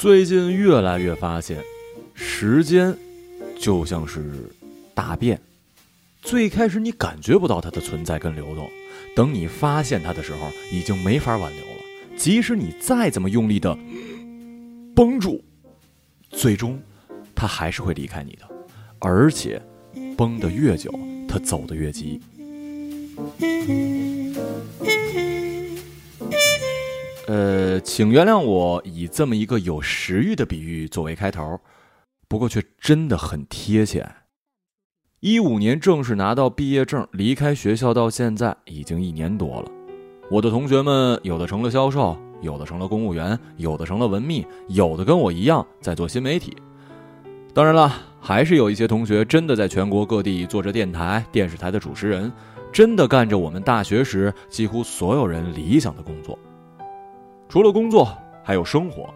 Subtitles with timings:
[0.00, 1.60] 最近越来越发现，
[2.14, 2.96] 时间
[3.58, 4.48] 就像是
[4.94, 5.40] 大便，
[6.22, 8.70] 最开始你感觉不到它的存在跟流动，
[9.16, 11.82] 等你发现它的时候，已经没法挽留了。
[12.16, 13.76] 即使你再怎么用力的
[14.94, 15.42] 绷住，
[16.30, 16.80] 最终
[17.34, 18.48] 它还是会离开你的，
[19.00, 19.60] 而且
[20.16, 20.96] 绷得越久，
[21.28, 22.20] 它走得越急。
[27.80, 31.60] 请原谅我以这么一个有食欲的比喻作为开头，
[32.28, 34.08] 不过却真的很贴切。
[35.20, 39.70] 一五年正式拿到毕业证，离开学校到现在已经一年多了。
[40.30, 46.56] 我的同学们有的成了销售，有的成了公务员，有的成了文秘，有的跟我一样在做新媒体。
[47.52, 52.30] 当然了，还是有一些同学真的在全国各地做着电台、电视台的主持人，
[52.70, 56.38] 真的干着我们大学时几乎所有人理想的工作。
[57.48, 58.08] 除了工作，
[58.44, 59.08] 还有生活。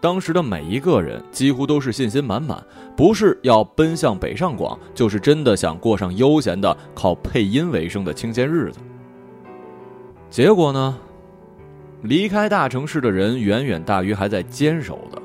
[0.00, 2.62] 当时的每一个人几乎都是信心满满，
[2.96, 8.78] 不是要奔向北上广，就是真的想过上悠闲的靠配音为生的清闲日子。
[10.28, 10.98] 结果呢，
[12.02, 15.20] 离开大城市的人远远大于还在坚守的。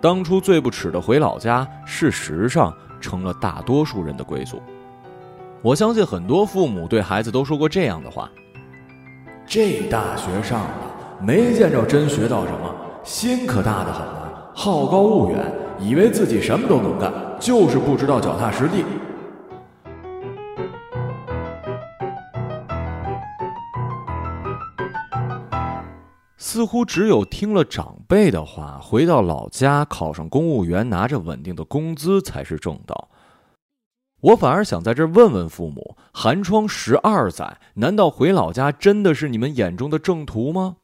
[0.00, 4.60] 当初最不耻的回老家，事实上成了大多数人的归宿。
[5.60, 8.30] 我相信很多父母对孩子都说过这样的话
[9.46, 10.90] ：“这大学上了。”
[11.26, 14.50] 没见着真学到什么，心可大的很啊！
[14.54, 18.84] 好高骛远，以为自己什么都能干，就是不知道脚踏实地。
[26.36, 33.08] 似乎只有听了长辈的话，回到老家考上公务员，拿着稳定的工资才是正道。
[34.20, 40.76] 我反而想在这问问父母：寒窗十二载，难道回老家真的是你们眼中的正途吗？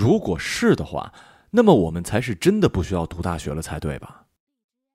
[0.00, 1.12] 如果是的话，
[1.50, 4.24] 那么我们才是真的不需要读大学了才对吧？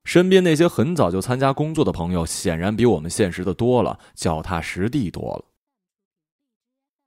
[0.04, 5.46] 身边那些很早就参加工作的朋友，显然比我们现实的多了，脚踏实地多了。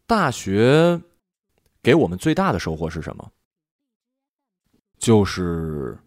[0.06, 1.00] 大学
[1.82, 3.32] 给我们最大的收获是什么？
[4.96, 5.98] 就是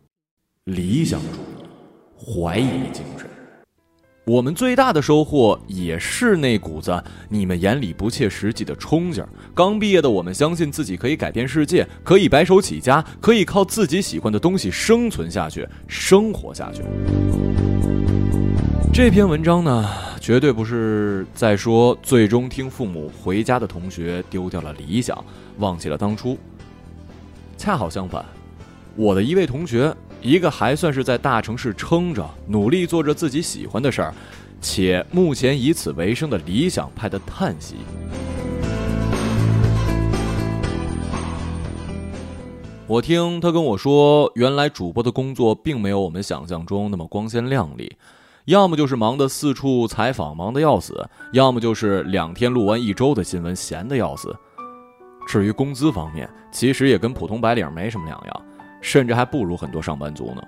[0.64, 1.66] 理想主义、
[2.18, 3.30] 怀疑精神。
[4.26, 9.28] 我们最大的收获也是那股子你们眼里不切实际的冲劲儿。
[9.56, 16.84] 刚毕业的我们相信自己可以改变世界，可以白手起家，可以靠自己喜欢的东西生存下去、生活下去。
[18.94, 19.90] 这篇文章呢，
[20.20, 25.18] 绝对不是在说最终听父母回家的同学丢掉了理想，
[25.58, 26.38] 忘记了当初。
[27.58, 28.24] 恰好相反，
[28.96, 29.92] 我的一位同学。
[30.22, 34.14] 一个还算是在大城市撑着、努力做着自己喜欢的事儿，
[34.62, 37.78] 且目前以此为生的理想派的叹息。
[42.86, 47.92] 我听他跟我说，原来主播的工作并没有我们想象中那么光鲜亮丽，
[48.46, 54.36] 要么就是忙得四处采访忙得要死，要么就是两天录完一周的新闻闲得要死。
[55.26, 58.42] 至于工资方面，其实也跟普通白领没什么两样。
[58.82, 60.42] 甚至还不如很多上班族呢。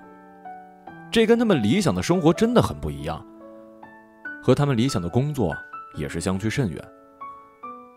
[1.10, 3.24] 这跟他们理想的生活真的很不一样，
[4.42, 5.54] 和他们理想的工作
[5.96, 6.84] 也是相去甚远。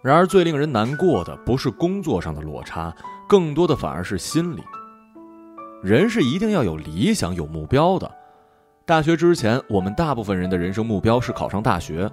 [0.04, 2.96] 然而，最令人难过的不是工作上的落差，
[3.28, 4.64] 更多的反而是心理。
[5.84, 8.10] 人是一定要有理想、有目标的。
[8.86, 12.10] 大学之前，我们大部分人的人生目标是考上大学。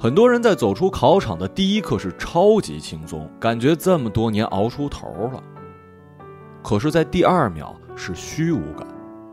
[0.00, 5.42] 很多人在走出考场的第一刻是超级轻松，感觉这么多年熬出头了。
[6.62, 8.86] 可是，在第二秒是虚无感，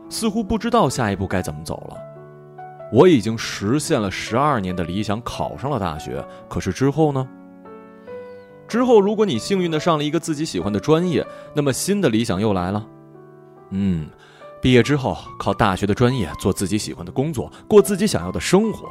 [0.08, 1.96] 似乎不知道下一步该怎么走了。
[2.92, 6.24] 我已经实现了十二年的理想，考上了大学。
[6.48, 7.26] 可是之后呢？
[8.68, 12.86] 之后，如果你幸运的上了一个自己喜欢的专业，那么新的理想又来了。
[13.70, 14.08] 嗯，
[14.62, 18.88] 毕业之后靠大学的专业做自己喜欢的工作，过自己想要的生活。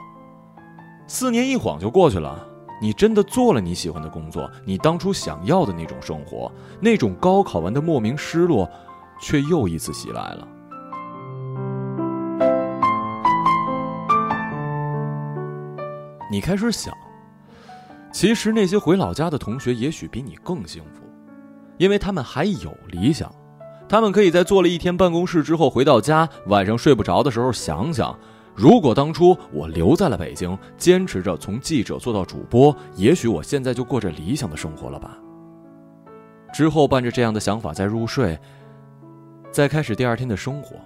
[1.08, 2.46] 四年一晃就过去了。
[2.86, 8.70] 你真的做了你喜欢的工作，你当初想要的那种生活，那种高考完的莫名失落，
[9.20, 10.48] 却又一次袭来了。
[16.30, 16.94] 你开始想，
[18.14, 21.02] 其实那些回老家的同学也许比你更幸福，
[21.80, 23.34] 因为他们还有理想，
[23.90, 28.16] 他们可以在坐了一天办公室之后回到家，晚上睡不着的时候想想。
[28.56, 35.18] 如果当初我留在了北京，坚持着从记者做到主播，也许我现在就过着理想的生活了吧。
[36.54, 38.40] 之后伴着这样的想法再入睡，
[39.52, 40.78] 再开始第二天的生活。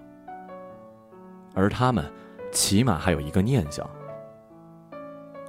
[1.54, 2.04] 而他们，
[2.52, 3.88] 起码还有一个念想。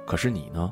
[0.05, 0.71] 可是你呢？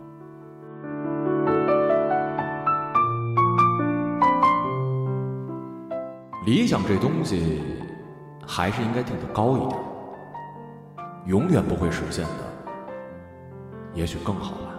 [6.45, 7.61] 理想这东西，
[8.45, 9.88] 还是应该定得高一点。
[11.25, 12.31] 永远不会实现的，
[13.93, 14.78] 也许更好吧。